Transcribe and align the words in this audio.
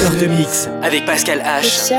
Deux 0.00 0.06
heures 0.06 0.16
de 0.16 0.26
mix 0.28 0.68
avec 0.82 1.04
Pascal 1.04 1.40
H. 1.40 1.92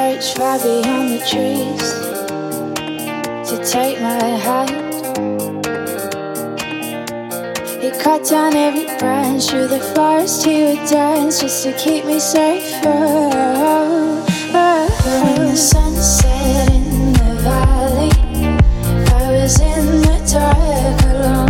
He 7.80 7.92
cut 8.00 8.28
down 8.28 8.56
every 8.56 8.86
branch 8.98 9.48
through 9.48 9.68
the 9.68 9.80
forest. 9.94 10.44
He 10.46 10.64
would 10.64 10.90
dance 10.90 11.42
just 11.42 11.64
to 11.64 11.74
keep 11.74 12.06
me 12.06 12.20
safe. 12.20 12.74
Oh. 12.86 13.30
When 15.04 15.52
the 15.52 15.56
sun 15.56 15.96
set 15.96 16.70
in 16.72 17.14
the 17.14 17.36
valley, 17.44 18.12
I 19.14 19.32
was 19.32 19.60
in 19.60 20.02
the 20.02 20.18
dark 20.32 21.02
alone. 21.14 21.41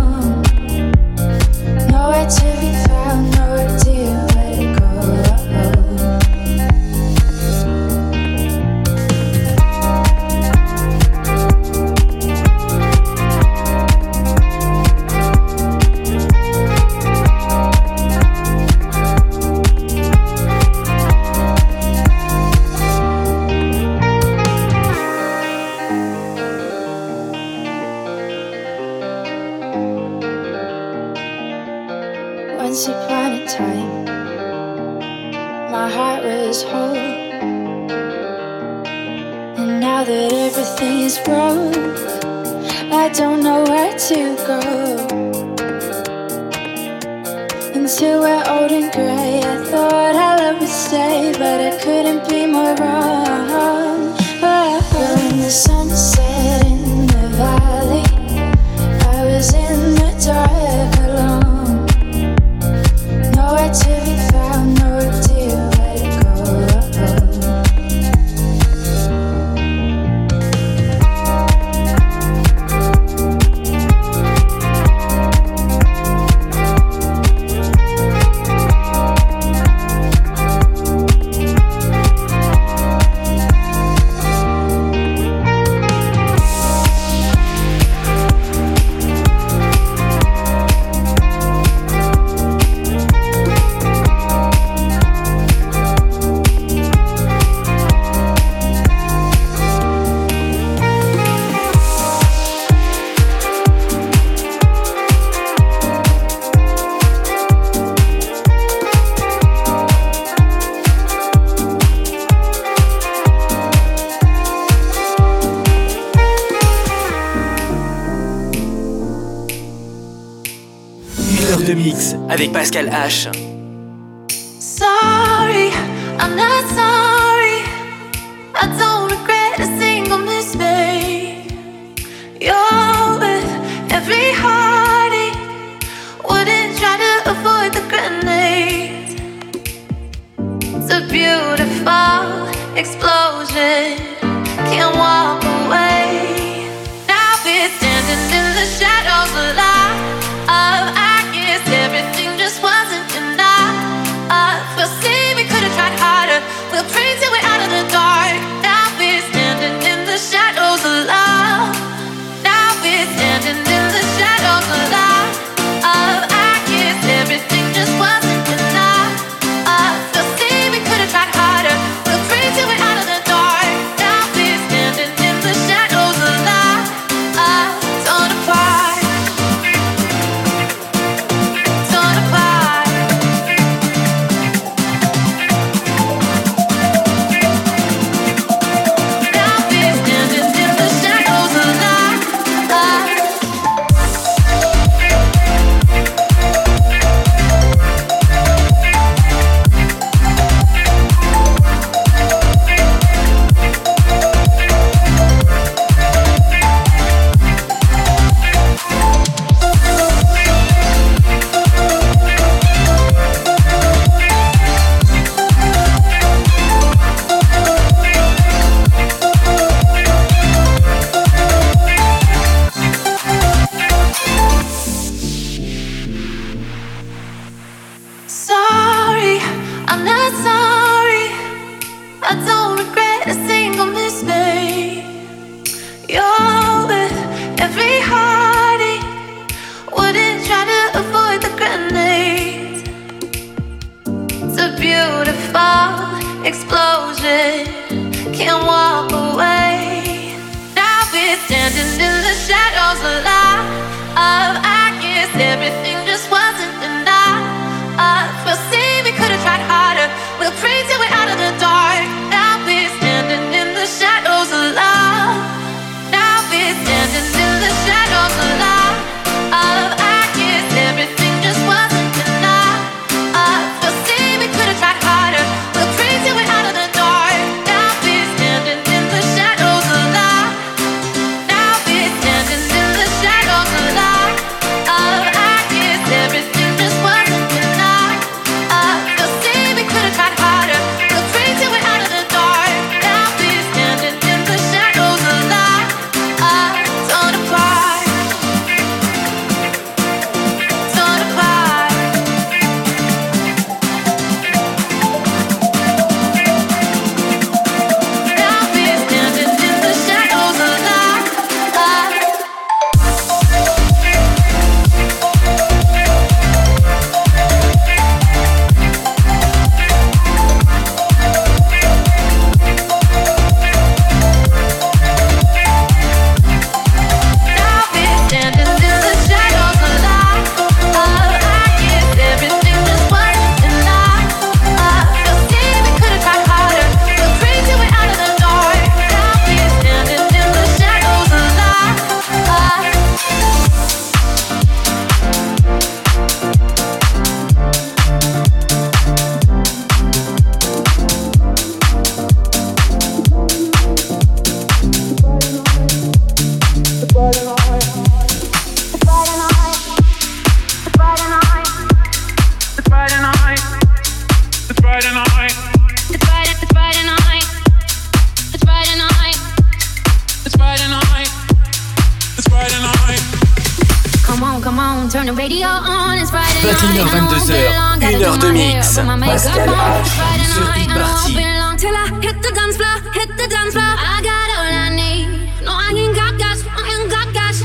avec 122.42 122.54
Pascal 122.54 122.90
H. 122.90 123.41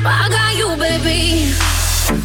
I 0.07 0.29
got 0.29 0.57
you, 0.57 0.69
baby. 0.77 1.53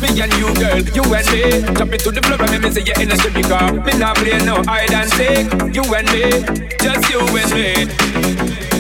Me 0.02 0.22
and 0.22 0.34
you, 0.38 0.54
girl, 0.56 0.80
you 0.80 1.04
and 1.14 1.28
me. 1.32 1.74
Jump 1.78 1.94
into 1.94 2.12
the 2.12 2.22
floor 2.22 2.42
and 2.42 2.52
make 2.52 2.62
me 2.62 2.72
see 2.72 2.82
your 2.82 2.98
energy 3.00 3.30
because 3.34 3.72
me 3.86 3.98
not 3.98 4.16
play 4.18 4.38
no 4.46 4.62
hide 4.64 4.94
and 4.94 5.10
seek. 5.12 5.76
You 5.76 5.84
and 5.94 6.08
me, 6.12 6.30
just 6.78 7.10
you 7.10 7.20
and 7.20 7.52
me. 7.54 8.71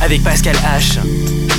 Avec 0.00 0.22
Pascal 0.22 0.56
H. 0.56 1.51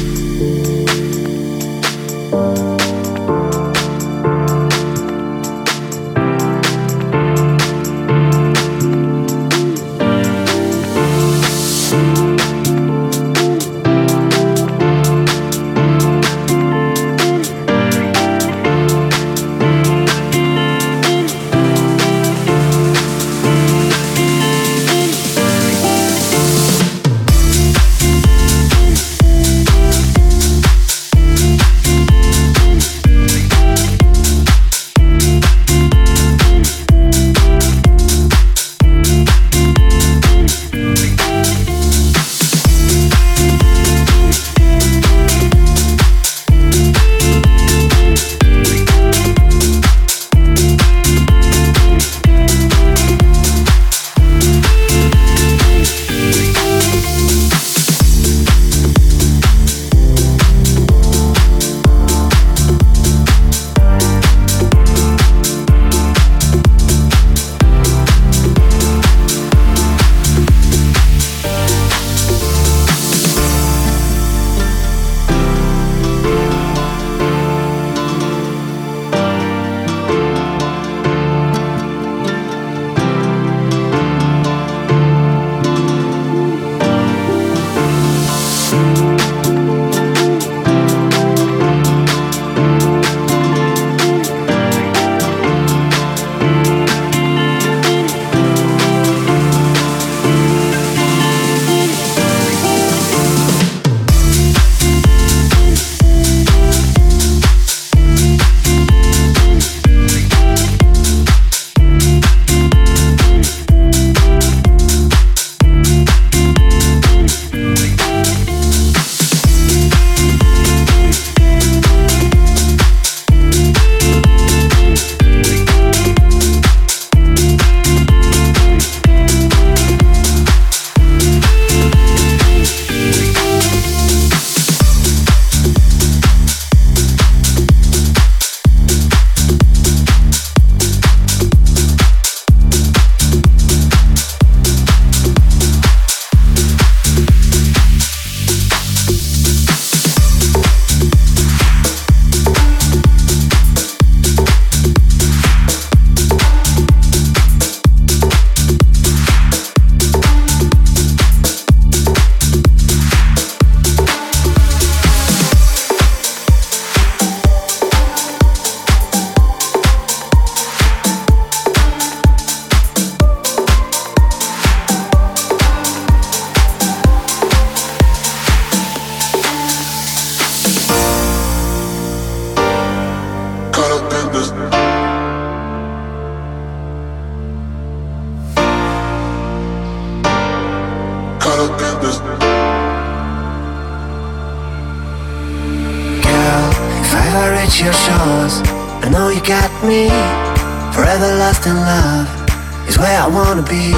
where 203.14 203.22
I 203.22 203.28
wanna 203.28 203.62
be. 203.62 203.94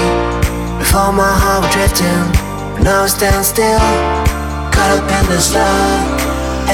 Before 0.79 1.13
my 1.13 1.31
heart 1.41 1.63
was 1.63 1.73
drifting, 1.73 2.23
and 2.75 2.83
now 2.83 3.03
I 3.03 3.07
stand 3.07 3.45
still. 3.45 3.79
Caught 4.75 4.91
up 4.97 5.11
in 5.17 5.25
this 5.31 5.53
love, 5.53 6.03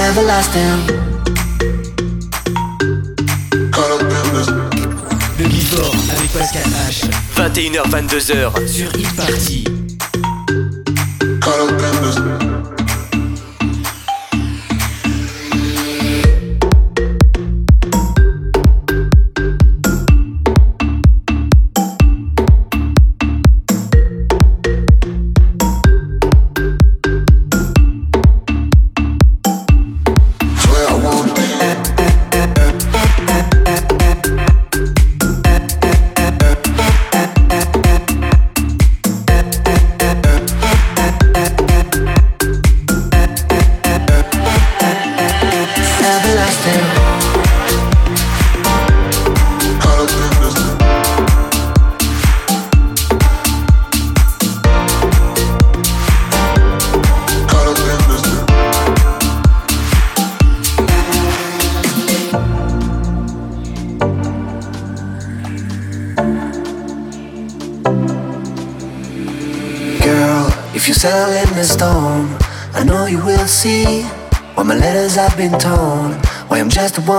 everlasting. 0.05 0.79
Caught 3.71 3.91
up 3.95 4.01
in 4.01 4.27
this. 4.33 4.49
Le 5.37 5.45
Guifort 5.49 5.93
avec 6.15 6.31
Pascal 6.33 6.63
H. 6.89 7.05
21h, 7.35 7.89
22h 7.89 8.67
sur 8.67 8.89
e 8.95 9.05
Party. 9.15 9.63
Caught 11.41 11.59
up 11.59 11.71
in 11.71 11.95
this. 12.01 12.50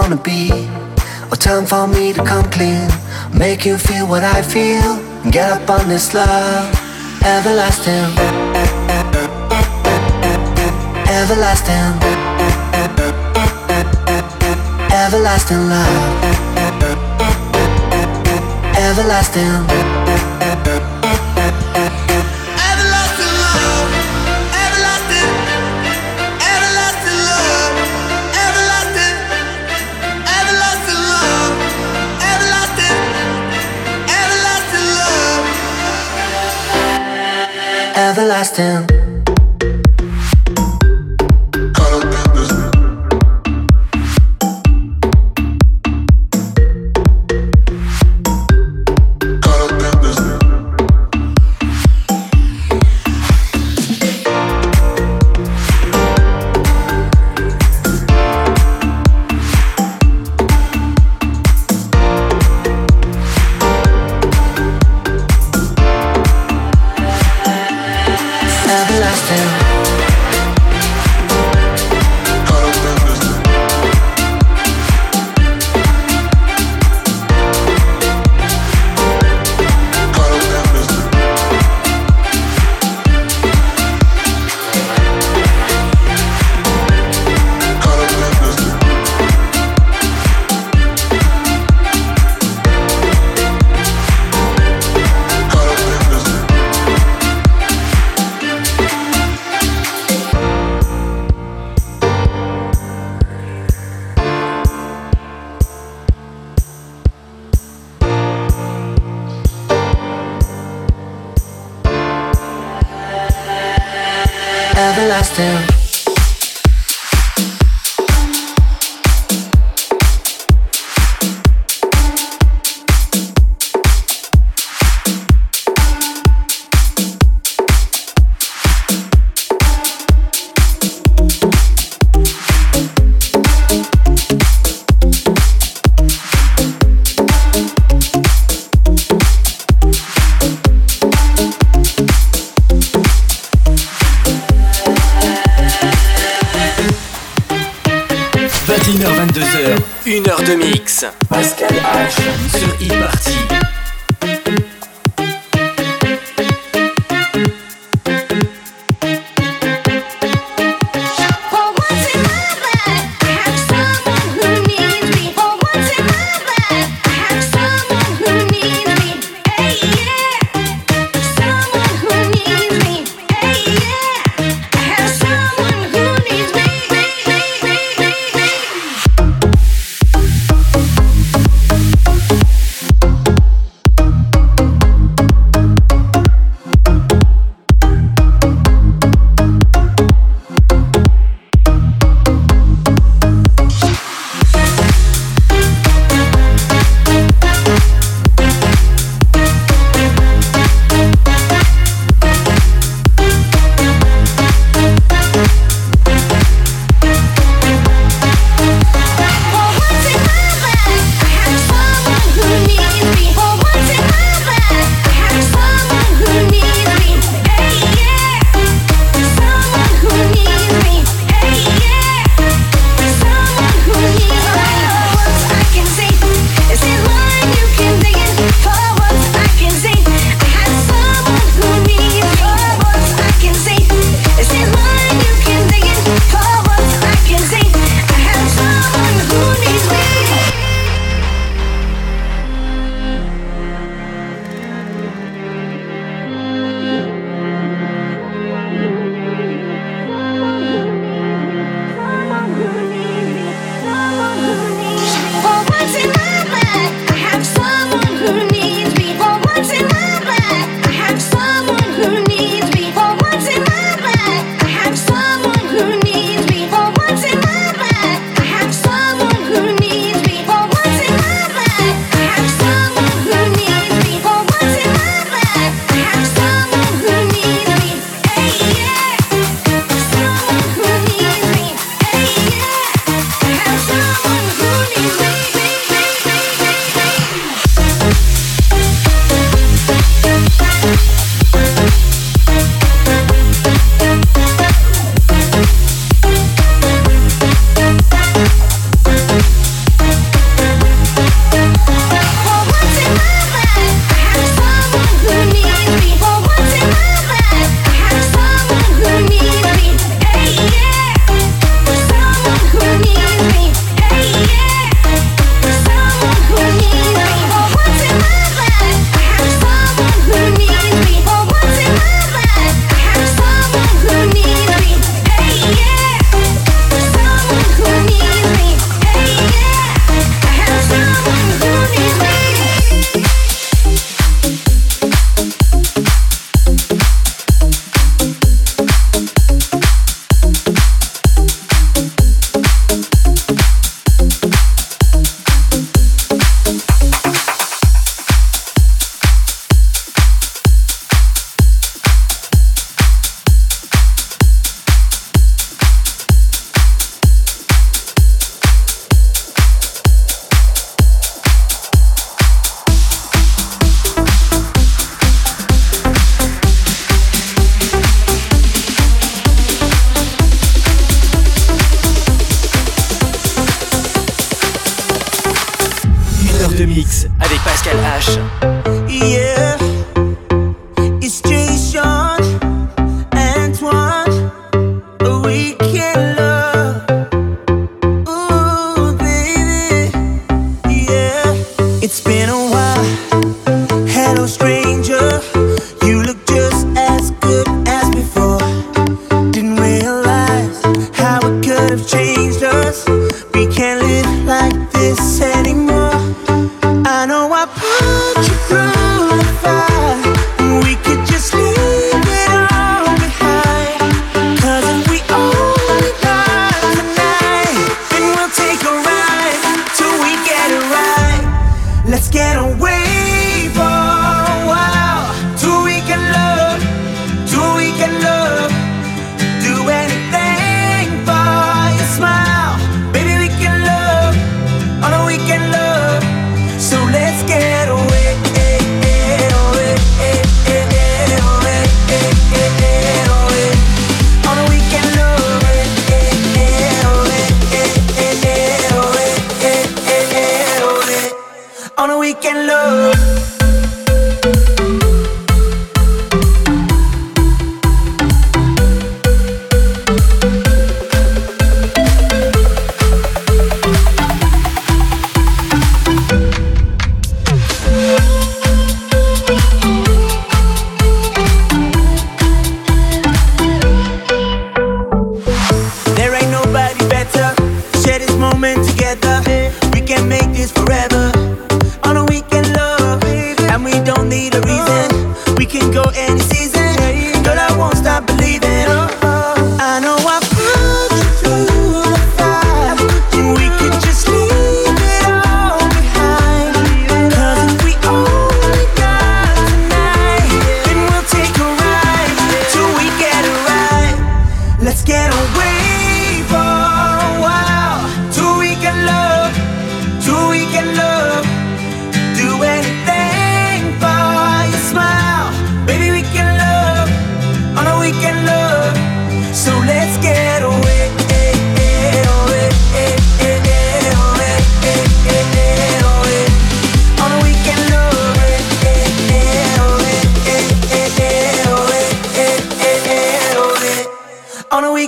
I'm 0.00 0.16
be. 0.18 0.50
a. 0.52 1.28
Or 1.30 1.36
time 1.36 1.66
for 1.66 1.86
me 1.86 2.12
to 2.12 2.24
come 2.24 2.50
clean. 2.50 2.88
Make 3.32 3.64
you 3.64 3.78
feel 3.78 4.06
what 4.06 4.24
I 4.24 4.42
feel. 4.42 4.98
Get 5.30 5.52
up 5.52 5.70
on 5.70 5.88
this 5.88 6.14
love, 6.14 6.74
everlasting. 7.24 8.42
everlasting, 11.22 11.94
everlasting 14.90 15.68
love, 15.68 16.24
everlasting. 18.76 21.01
Everlasting 38.12 38.91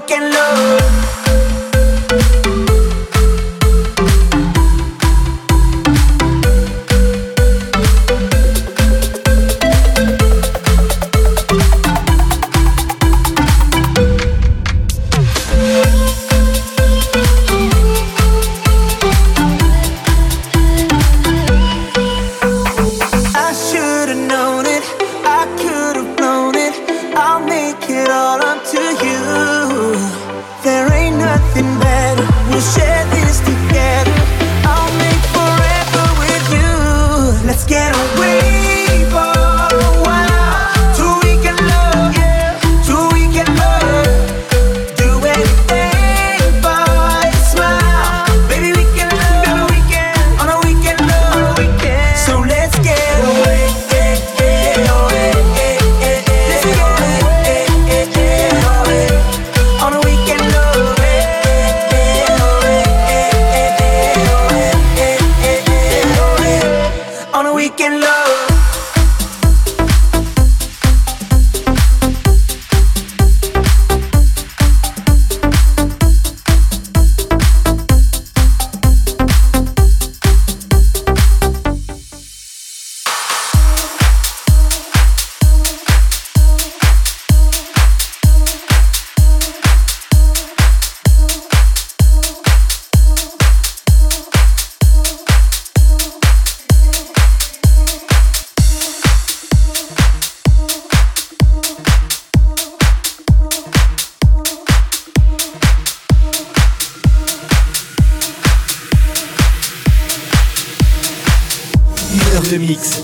making 0.06 0.30
love. 0.30 1.03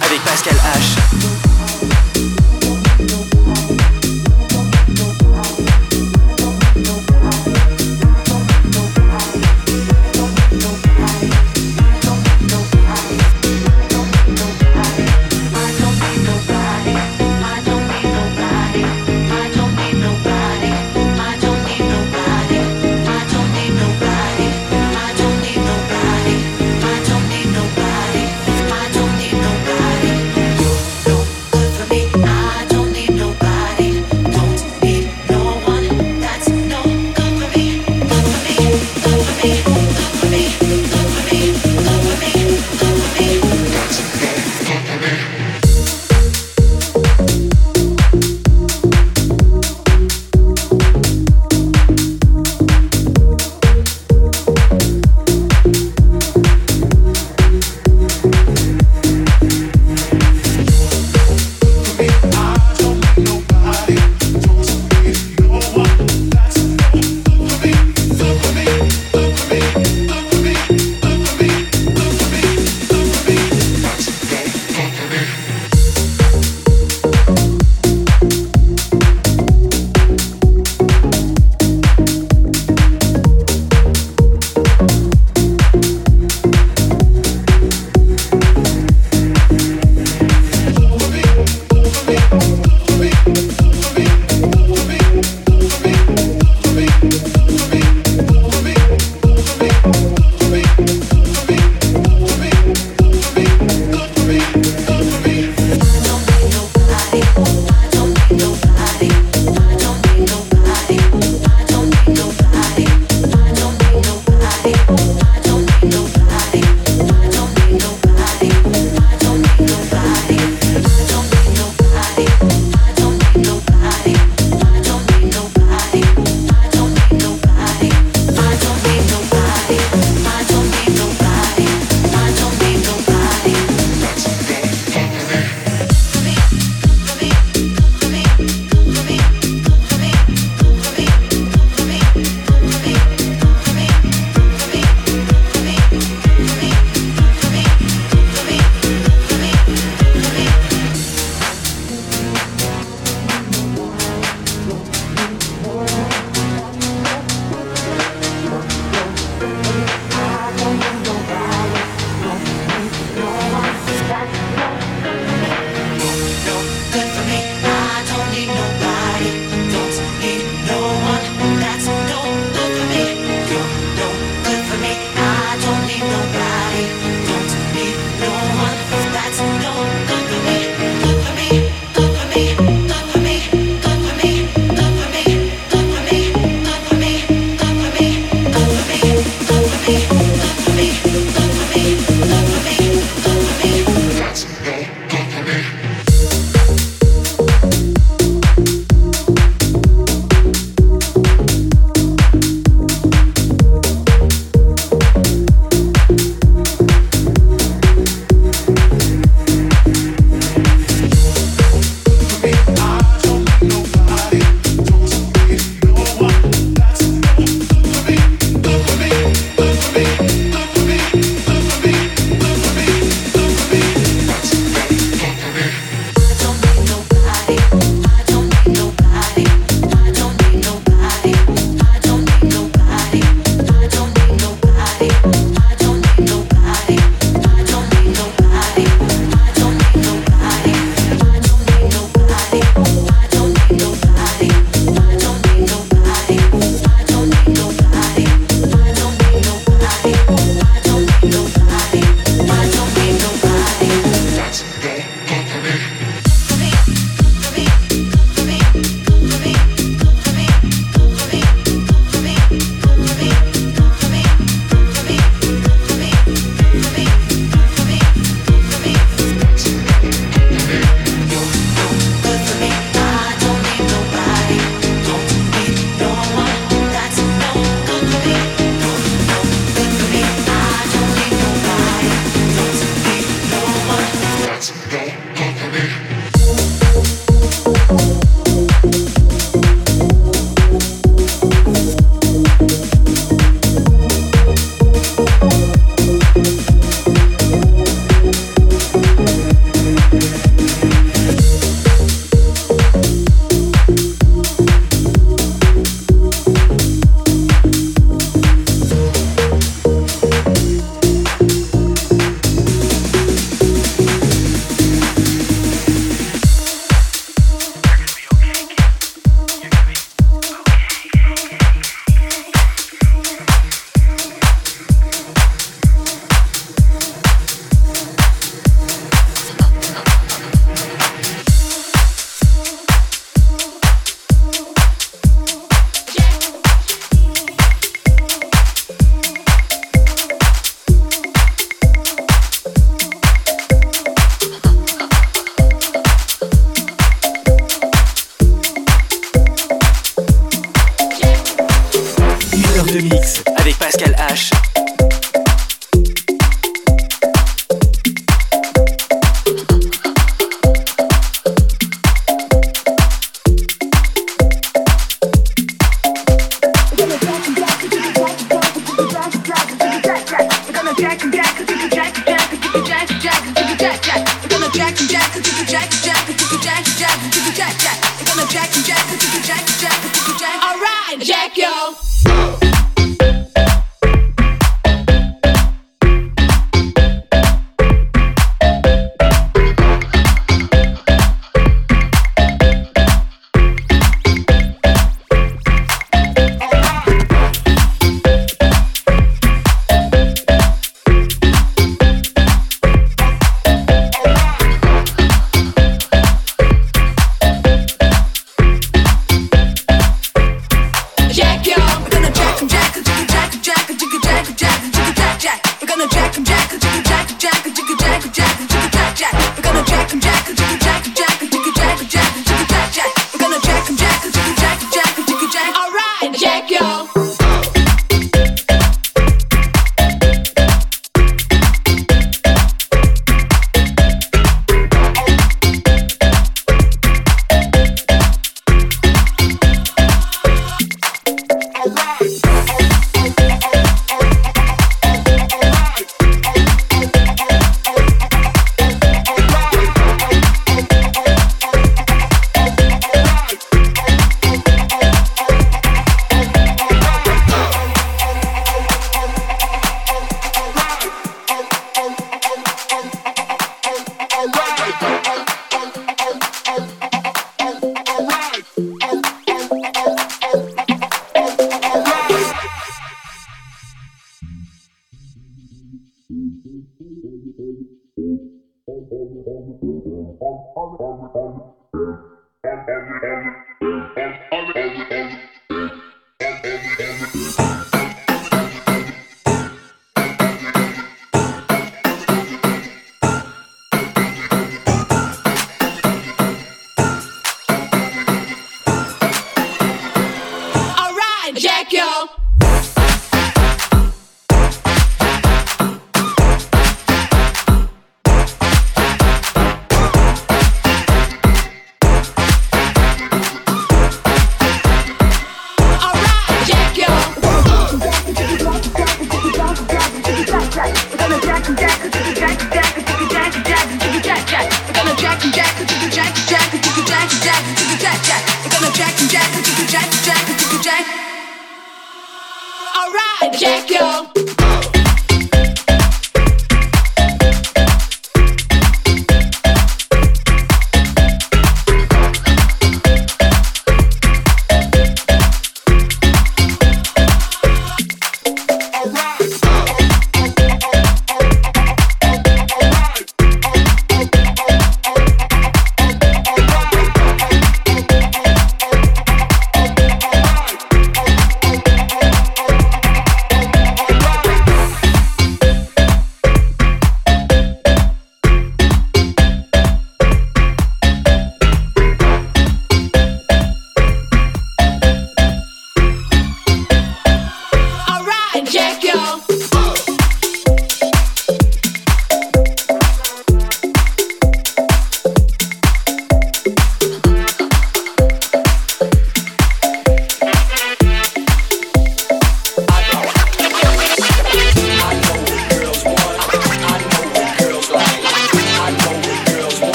Avec 0.00 0.22
Pascal 0.22 0.54
H. 0.54 1.51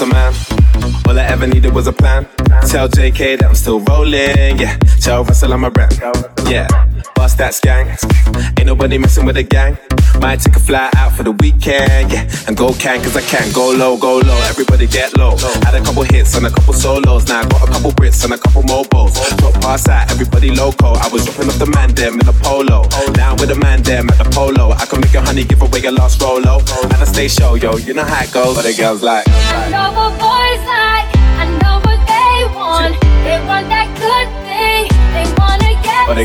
a 0.00 0.06
man. 0.06 0.32
All 1.06 1.18
I 1.18 1.24
ever 1.24 1.46
needed 1.46 1.74
was 1.74 1.86
a 1.88 1.92
plan 1.92 2.26
that 2.72 3.42
I'm 3.44 3.54
still 3.54 3.80
rolling. 3.80 4.58
Yeah, 4.58 4.76
tell 5.00 5.24
Russell 5.24 5.52
I'm 5.52 5.64
a 5.64 5.70
rap. 5.70 5.92
Yeah, 6.46 6.66
bust 7.14 7.38
that 7.38 7.58
gang. 7.62 7.96
Ain't 8.58 8.66
nobody 8.66 8.98
messing 8.98 9.24
with 9.24 9.36
the 9.36 9.42
gang. 9.42 9.78
Might 10.20 10.40
take 10.40 10.56
a 10.56 10.60
fly 10.60 10.90
out 10.96 11.12
for 11.12 11.22
the 11.22 11.32
weekend. 11.32 12.12
Yeah, 12.12 12.28
and 12.46 12.56
go 12.56 12.72
can 12.74 13.00
cause 13.00 13.16
I 13.16 13.22
can. 13.22 13.52
Go 13.52 13.70
low, 13.72 13.96
go 13.96 14.18
low. 14.18 14.38
Everybody 14.48 14.86
get 14.86 15.16
low. 15.16 15.36
Had 15.64 15.74
a 15.74 15.82
couple 15.82 16.02
hits 16.02 16.36
and 16.36 16.46
a 16.46 16.50
couple 16.50 16.74
solos. 16.74 17.28
Now 17.28 17.40
I 17.40 17.48
got 17.48 17.68
a 17.68 17.72
couple 17.72 17.90
Brits 17.92 18.24
and 18.24 18.34
a 18.34 18.38
couple 18.38 18.62
mobiles. 18.64 19.14
Drop 19.36 19.54
past 19.62 19.86
that, 19.86 20.10
everybody 20.10 20.50
loco. 20.50 20.92
I 20.92 21.08
was 21.08 21.24
dropping 21.24 21.48
off 21.48 21.58
the 21.58 21.66
man 21.66 21.94
them 21.94 22.20
in 22.20 22.28
a 22.28 22.32
polo. 22.32 22.84
Now 23.14 23.32
with 23.36 23.48
the 23.48 23.56
man 23.56 23.82
them 23.82 24.10
at 24.10 24.18
the 24.18 24.28
polo. 24.30 24.72
I 24.72 24.84
can 24.86 25.00
make 25.00 25.14
a 25.14 25.22
honey 25.22 25.44
give 25.44 25.62
away 25.62 25.82
a 25.84 25.90
last 25.90 26.20
rolo. 26.20 26.60
And 26.82 27.00
I 27.00 27.04
stay 27.04 27.28
show, 27.28 27.54
yo. 27.54 27.76
You 27.76 27.94
know 27.94 28.04
how 28.04 28.24
it 28.24 28.32
goes. 28.32 28.56
But 28.56 28.64
the 28.64 28.74
girls 28.74 29.02
like. 29.02 29.24
I 29.28 29.70
know 29.70 29.92
what 29.96 30.12
boys 30.20 30.62
like. 30.68 31.08
I 31.38 31.44
know 31.62 31.80
what 31.84 32.07
they 32.38 32.46
want. 32.54 32.94
That 33.68 33.90
good 33.98 34.28
thing. 34.46 34.86
They 35.10 35.26
wanna 35.34 35.74
get 35.82 36.06
oh, 36.06 36.14
they 36.14 36.24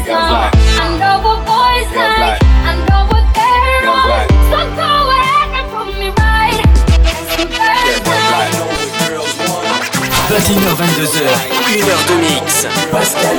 boys 1.41 1.89
like. 1.89 2.17
Black. 2.21 2.39
I 2.41 2.77
on. 3.89 4.29
So 4.53 4.59
ahead 5.09 5.49
and 5.57 5.65
put 5.73 5.89
right. 6.13 6.61
21h, 10.29 10.77
22h, 10.77 11.25
1h 11.81 12.05
de 12.07 12.15
mix. 12.21 12.65
Pascal, 12.91 13.33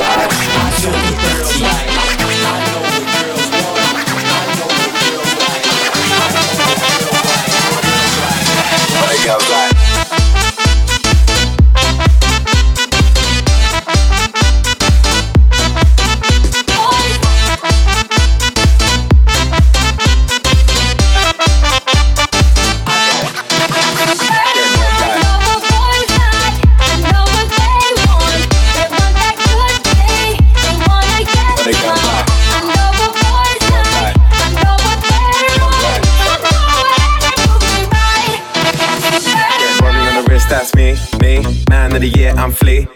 of 41.95 42.01
the 42.01 42.09
year, 42.09 42.31
I'm 42.37 42.53
fleeky. 42.53 42.94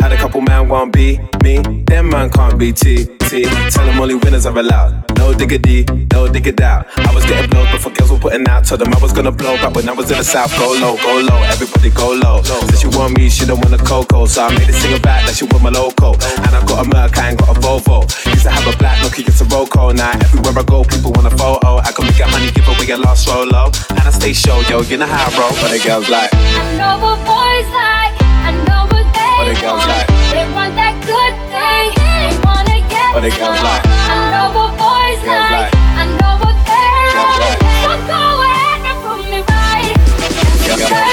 Had 0.00 0.12
a 0.12 0.16
couple 0.16 0.40
man 0.40 0.68
won't 0.68 0.92
be 0.92 1.18
me. 1.42 1.58
Them 1.86 2.08
man 2.10 2.30
can't 2.30 2.58
be 2.58 2.72
T. 2.72 3.06
T. 3.28 3.44
Tell 3.44 3.84
them 3.86 4.00
only 4.00 4.14
winners 4.14 4.46
are 4.46 4.56
allowed. 4.56 5.04
No 5.18 5.34
diggity, 5.34 5.84
no 6.12 6.28
dig 6.28 6.46
it 6.46 6.60
out. 6.60 6.86
I 6.96 7.12
was 7.12 7.24
getting 7.26 7.50
blows 7.50 7.70
before 7.72 7.92
girls 7.92 8.10
were 8.10 8.18
putting 8.18 8.48
out. 8.48 8.64
Told 8.64 8.80
them 8.80 8.94
I 8.94 8.98
was 8.98 9.12
gonna 9.12 9.32
blow 9.32 9.56
back 9.56 9.74
when 9.74 9.88
I 9.88 9.92
was 9.92 10.10
in 10.10 10.18
the 10.18 10.24
south. 10.24 10.56
Go 10.58 10.72
low, 10.80 10.96
go 10.96 11.20
low, 11.20 11.42
everybody 11.42 11.90
go 11.90 12.12
low. 12.14 12.42
Said 12.42 12.78
she 12.78 12.86
want 12.96 13.18
me, 13.18 13.28
she 13.28 13.44
don't 13.44 13.58
want 13.58 13.74
a 13.74 13.84
cocoa. 13.84 14.26
So 14.26 14.44
I 14.44 14.56
made 14.56 14.68
it 14.68 14.74
sing 14.74 15.00
back 15.02 15.26
like 15.26 15.34
she 15.34 15.44
want 15.44 15.62
my 15.62 15.70
loco. 15.70 16.14
And 16.14 16.54
I 16.54 16.64
got 16.64 16.86
a 16.86 16.88
Merc, 16.88 17.18
I 17.18 17.30
ain't 17.30 17.40
got 17.40 17.56
a 17.56 17.60
Volvo. 17.60 18.02
Used 18.26 18.44
to 18.44 18.50
have 18.50 18.66
a 18.72 18.76
black 18.78 18.98
Nokia, 18.98 19.28
it's 19.28 19.40
a 19.40 19.44
Roco. 19.44 19.94
Now 19.94 20.12
everywhere 20.12 20.54
I 20.56 20.62
go, 20.62 20.84
people 20.84 21.12
want 21.12 21.26
a 21.26 21.36
photo. 21.36 21.78
I 21.78 21.92
can 21.92 22.06
make 22.06 22.16
that 22.16 22.30
money, 22.30 22.50
give 22.52 22.68
away 22.68 22.88
a 22.90 22.96
lost 22.96 23.26
solo. 23.26 23.70
And 23.90 24.00
I 24.00 24.10
stay 24.10 24.32
show, 24.32 24.60
yo, 24.70 24.80
you 24.82 24.96
know 24.96 25.06
how 25.06 25.28
I 25.28 25.38
roll. 25.38 25.52
But 25.60 25.76
the 25.76 25.80
girls 25.84 26.08
like, 26.08 26.30
I 26.32 26.78
know 26.78 26.96
boys 27.26 27.68
like. 27.74 28.17
I 28.46 28.50
know 28.68 28.82
what 28.92 29.06
they, 29.16 29.54
they 29.54 29.66
want. 29.66 29.88
Like? 29.88 30.06
They 30.34 30.46
want 30.54 30.72
that 30.78 30.94
good 31.02 31.34
thing. 31.50 31.88
They 31.98 32.36
wanna 32.44 32.78
get 32.92 33.10
what 33.14 33.22
they 33.22 33.32
like? 33.32 33.84
I 33.86 34.16
know 34.34 34.48
what 34.54 34.70
boys 34.78 35.20
like. 35.26 35.72
I 35.74 36.04
know 36.18 36.34
what 36.42 36.56
they're 36.68 37.10
like. 37.18 37.58
So 37.82 37.90
go 38.06 38.22
ahead 38.46 38.84
and 38.86 38.98
prove 39.02 39.26
me 39.32 39.40
right. 39.48 41.06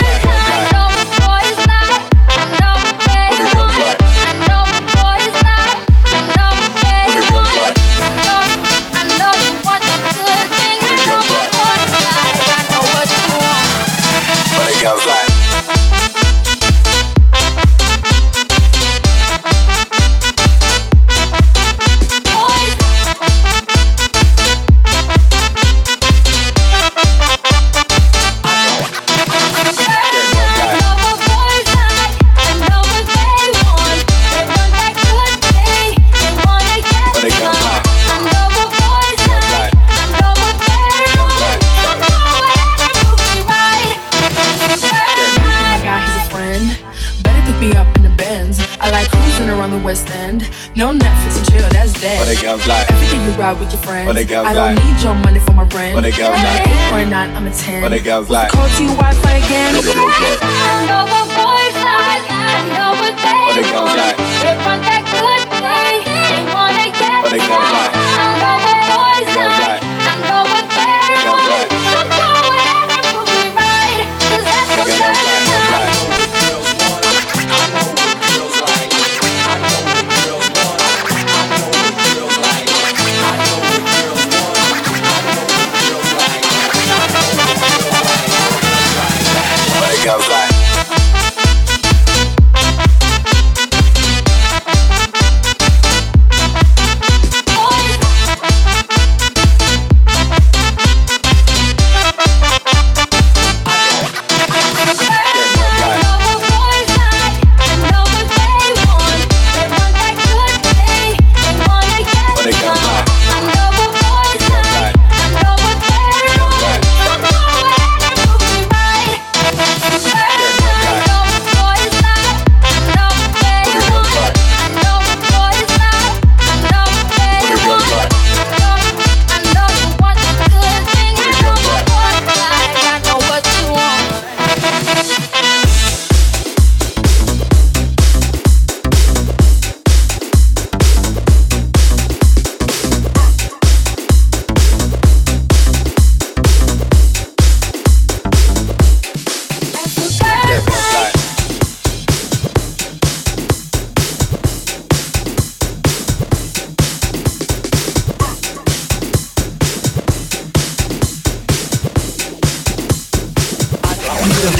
No 50.75 50.91
Netflix 50.91 51.37
and 51.37 51.47
chill, 51.47 51.69
that's 51.69 51.93
dead. 51.93 52.19
What 52.19 52.27
they 52.27 52.35
girls 52.35 52.67
like? 52.67 52.91
Everything 52.91 53.23
you 53.23 53.31
ride 53.39 53.57
with 53.57 53.71
your 53.71 53.81
friends. 53.81 54.07
What 54.07 54.15
they 54.15 54.25
girls 54.25 54.45
I 54.45 54.51
don't 54.51 54.75
need 54.75 55.01
your 55.01 55.15
money 55.15 55.39
for 55.39 55.53
my 55.53 55.63
rent. 55.71 55.95
What 55.95 56.03
they 56.03 56.11
like? 56.11 56.67
8 56.67 56.91
or 56.91 57.05
9, 57.05 57.15
I'm 57.15 57.47
a 57.47 57.51
10. 57.51 57.81
What 57.81 57.91
they 57.95 58.01
girls 58.01 58.29
like? 58.29 58.51
Call 58.51 58.67
to 58.67 58.83
Wi-Fi 58.83 59.31
again. 59.39 59.54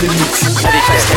De 0.01 0.07
mix 0.07 1.14